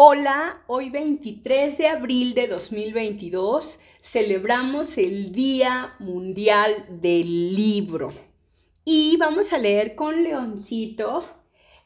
[0.00, 8.12] Hola, hoy 23 de abril de 2022 celebramos el Día Mundial del Libro
[8.84, 11.24] y vamos a leer con Leoncito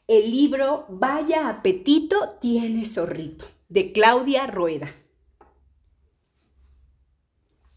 [0.05, 4.93] el libro Vaya apetito tiene zorrito de Claudia Rueda.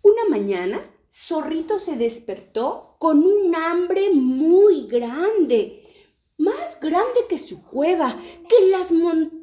[0.03, 5.89] Una mañana, Zorrito se despertó con un hambre muy grande,
[6.37, 9.36] más grande que su cueva, que las montañas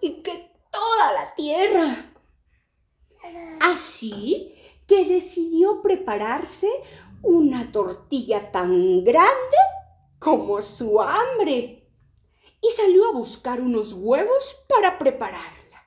[0.00, 2.12] y que toda la tierra.
[3.60, 4.54] Así
[4.86, 6.68] que decidió prepararse
[7.22, 9.56] una tortilla tan grande
[10.18, 11.88] como su hambre
[12.62, 15.84] y salió a buscar unos huevos para prepararla.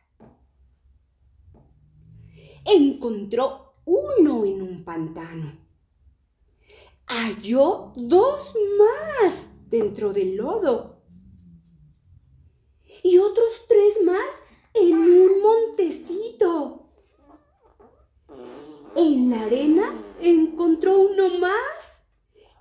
[2.65, 5.57] Encontró uno en un pantano.
[7.07, 10.92] Halló dos más dentro del lodo
[13.03, 14.43] y otros tres más
[14.73, 16.89] en un montecito.
[18.95, 22.03] En la arena encontró uno más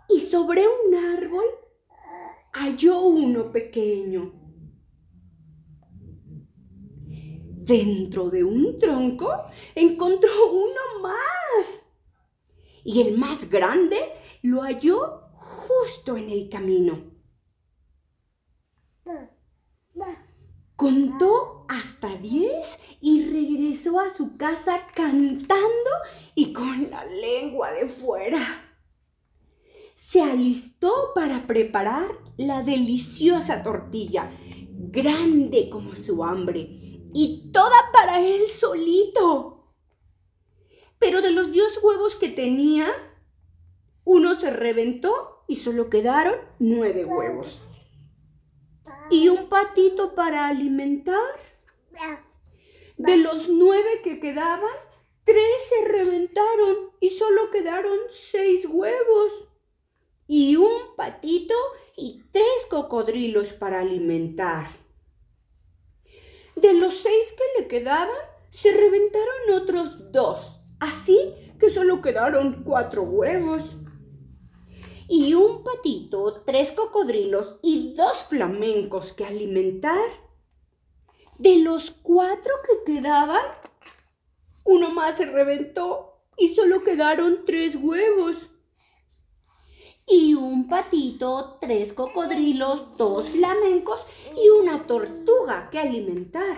[0.09, 1.45] y sobre un árbol
[2.53, 4.33] halló uno pequeño.
[7.65, 9.31] Dentro de un tronco
[9.75, 11.83] encontró uno más
[12.85, 13.99] y el más grande
[14.43, 17.13] lo halló justo en el camino.
[20.77, 25.91] Contó hasta diez y regresó a su casa cantando
[26.35, 28.75] y con la lengua de fuera.
[29.97, 34.31] Se alistó para preparar la deliciosa tortilla,
[34.69, 36.61] grande como su hambre,
[37.15, 39.75] y toda para él solito.
[40.99, 42.89] Pero de los diez huevos que tenía,
[44.05, 47.63] uno se reventó y solo quedaron nueve huevos
[49.13, 51.39] y un patito para alimentar.
[52.97, 54.75] De los nueve que quedaban,
[55.25, 59.49] tres se reventaron y solo quedaron seis huevos.
[60.27, 61.55] Y un patito
[61.95, 64.69] y tres cocodrilos para alimentar.
[66.57, 68.17] De los seis que le quedaban,
[68.51, 73.77] se reventaron otros dos, así que solo quedaron cuatro huevos
[75.15, 80.09] y un patito, tres cocodrilos y dos flamencos que alimentar.
[81.37, 83.45] De los cuatro que quedaban,
[84.65, 88.49] uno más se reventó y solo quedaron tres huevos.
[90.07, 96.57] Y un patito, tres cocodrilos, dos flamencos y una tortuga que alimentar.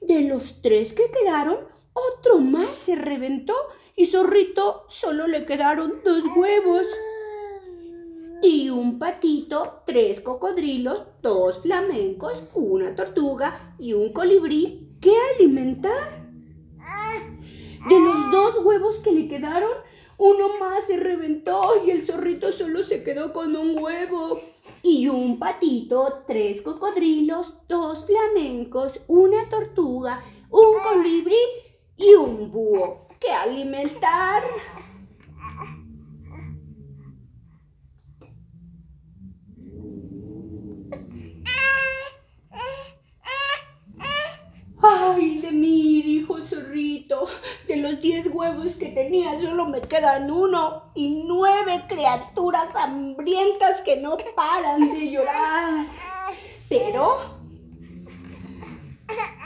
[0.00, 1.58] De los tres que quedaron,
[1.92, 3.54] otro más se reventó
[3.96, 6.86] y Zorrito solo le quedaron dos huevos.
[8.42, 16.24] Y un patito, tres cocodrilos, dos flamencos, una tortuga y un colibrí que alimentar.
[17.88, 19.72] De los dos huevos que le quedaron,
[20.18, 24.40] uno más se reventó y el zorrito solo se quedó con un huevo.
[24.82, 31.36] Y un patito, tres cocodrilos, dos flamencos, una tortuga, un colibrí
[31.96, 34.42] y un búho que alimentar.
[44.86, 47.26] Ay de mí, dijo Zorrito,
[47.66, 53.96] de los diez huevos que tenía solo me quedan uno y nueve criaturas hambrientas que
[53.96, 55.86] no paran de llorar.
[56.68, 57.33] Pero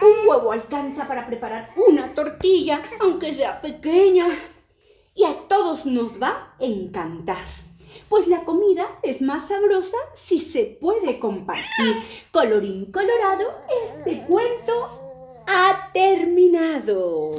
[0.01, 4.27] un huevo alcanza para preparar una tortilla, aunque sea pequeña.
[5.15, 7.45] Y a todos nos va a encantar.
[8.09, 11.97] Pues la comida es más sabrosa si se puede compartir.
[12.31, 13.51] Colorín colorado,
[13.87, 17.39] este cuento ha terminado.